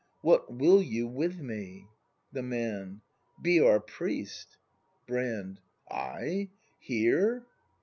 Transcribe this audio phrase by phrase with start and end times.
[0.23, 1.85] ]What will you with me?
[2.31, 3.01] The Man.
[3.39, 4.57] Be our priest.
[5.05, 5.59] Brand.
[5.91, 6.49] I?
[6.79, 7.45] Here!